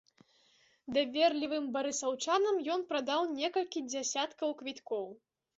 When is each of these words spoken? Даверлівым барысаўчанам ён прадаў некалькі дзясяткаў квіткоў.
Даверлівым 0.95 1.67
барысаўчанам 1.75 2.55
ён 2.77 2.81
прадаў 2.93 3.21
некалькі 3.39 3.87
дзясяткаў 3.91 4.49
квіткоў. 4.65 5.05